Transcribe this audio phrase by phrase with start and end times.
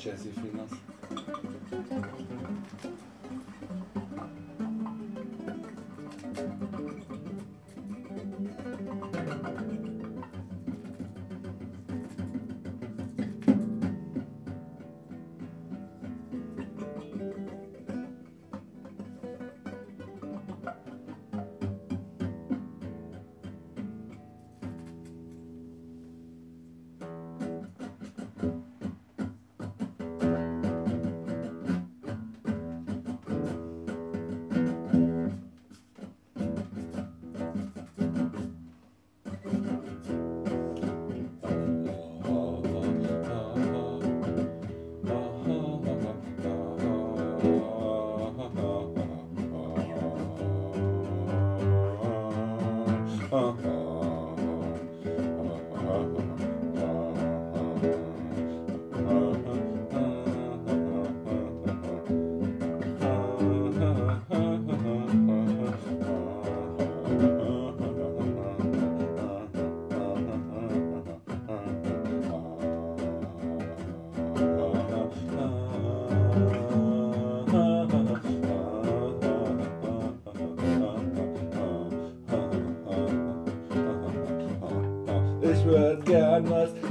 [0.00, 0.80] Jazzy Finance.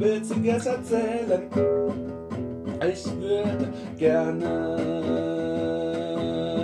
[0.00, 1.42] Witziges erzählen.
[2.92, 4.76] Ich würde gerne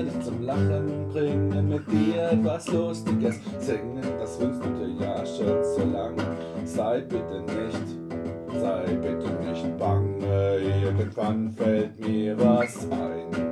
[0.04, 4.02] dich zum Lachen bringen, mit dir etwas Lustiges singen.
[4.18, 6.14] Das wünschst du dir ja schon so lang.
[6.64, 10.58] Sei bitte nicht, sei bitte nicht bange.
[10.84, 13.51] Irgendwann fällt mir was ein.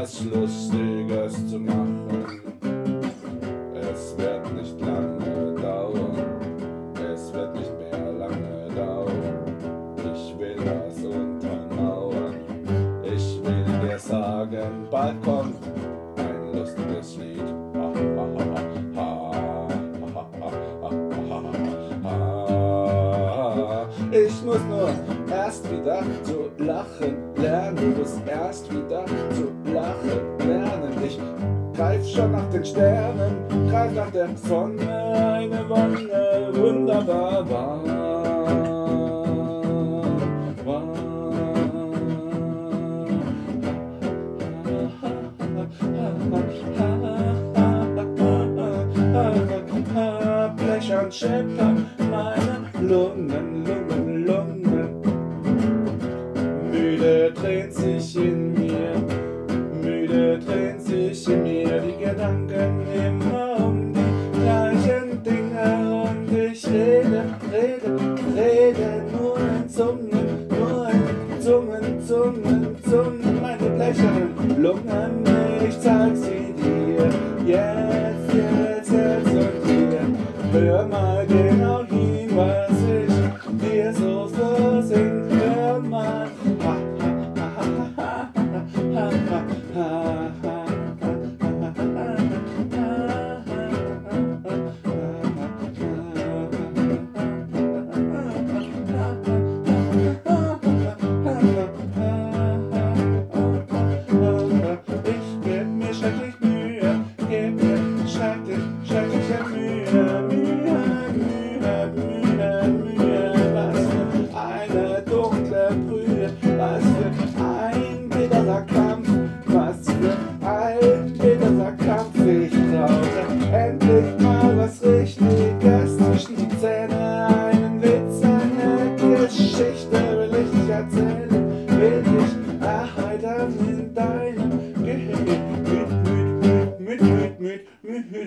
[0.00, 2.24] was Lustiges zu machen.
[3.74, 6.16] Es wird nicht lange dauern,
[6.94, 9.10] es wird nicht mehr lange dauern.
[10.14, 12.36] Ich will das untermauern,
[13.02, 15.56] ich will dir sagen, bald kommt
[16.16, 17.58] ein lustiges Lied.
[24.10, 24.90] Ich muss nur
[25.30, 30.92] erst wieder zu lachen lernen, du musst erst wieder zu lachen lachen lernen.
[31.04, 31.18] Ich
[31.76, 38.08] greif schon nach den Sternen, greif nach der Sonne, eine Wonne, wunderbar war.
[50.56, 53.77] Blechern scheppern meine Lungen, Lungen, Lungen.
[83.28, 84.57] Here's all the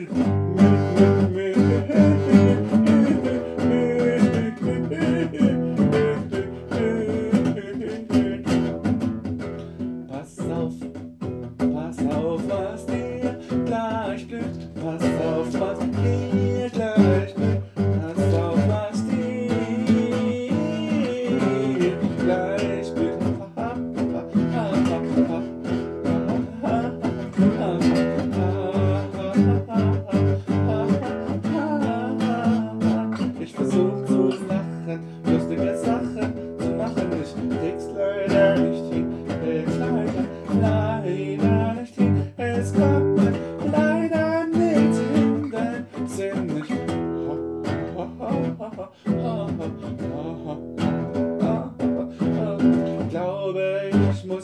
[0.10, 0.31] Hey.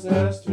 [0.07, 0.46] Ich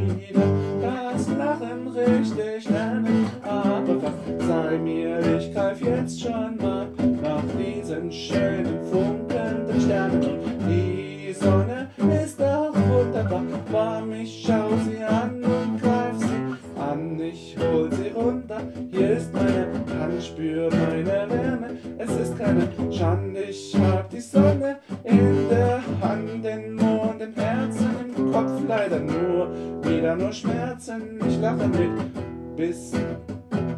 [30.04, 32.92] wieder nur Schmerzen, ich lache mit, bis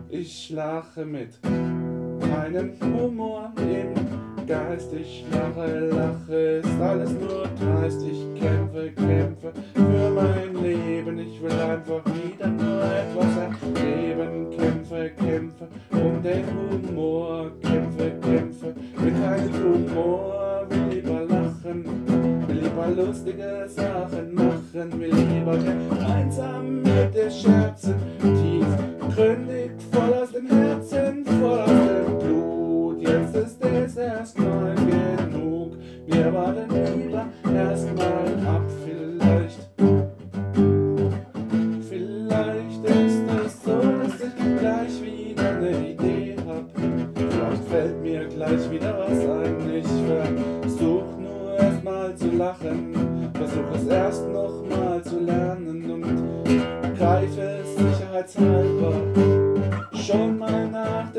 [0.08, 1.40] ich lache mit
[2.20, 3.94] keinen Humor im
[4.44, 4.92] Geist.
[4.92, 8.02] Ich lache, lache, ist alles nur dreist.
[8.02, 11.16] Ich kämpfe, kämpfe für mein Leben.
[11.20, 14.50] Ich will einfach wieder nur etwas erleben.
[14.50, 17.52] Kämpfe, kämpfe um den Humor.
[22.96, 25.00] Lustige Sachen machen.
[25.00, 27.95] Will lieber gemeinsam mit dir scherzen.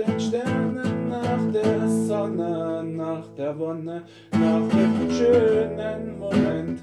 [0.08, 6.82] Den Sternen, nach der Sonne, nach der Wonne, nach dem schönen Moment,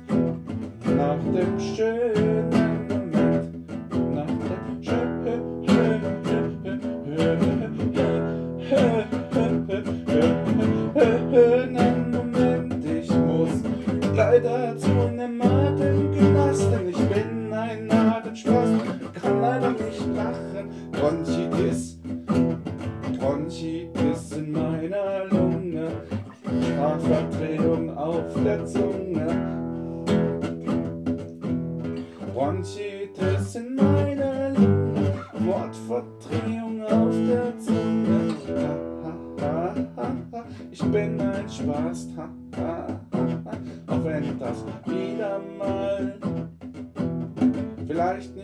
[0.97, 3.69] nach dem schönen Moment,
[4.15, 5.43] nach dem schönen
[12.11, 12.85] Moment.
[12.85, 13.63] Ich muss
[14.15, 14.94] leider zu
[27.05, 29.27] Sprachverdrehung auf der Zunge.
[32.33, 38.35] Bronchitis in meiner Lunge, Wortverdrehung auf der Zunge.
[40.71, 42.09] Ich bin ein Spaß,
[43.87, 46.19] auch wenn das wieder mal
[47.87, 48.44] vielleicht nicht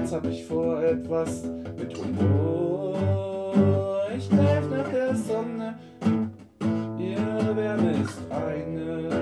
[0.00, 1.44] Witz hab ich vor, etwas
[1.76, 2.96] mit Humor.
[4.16, 5.78] Ich greif nach der Sonne,
[6.98, 9.19] ihre Wärme ist eine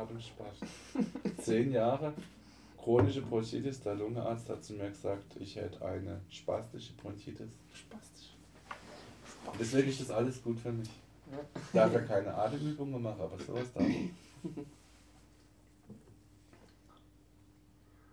[0.00, 0.62] Atemspast.
[1.42, 2.12] Zehn Jahre
[2.82, 3.80] chronische Bronchitis.
[3.82, 7.50] Der Lungenarzt hat zu mir gesagt, ich hätte eine spastische Bronchitis.
[7.72, 8.34] Spastisch.
[9.58, 10.88] Deswegen ist das alles gut für mich.
[11.72, 14.10] Darf ja keine Atemübungen machen, aber sowas darf ich.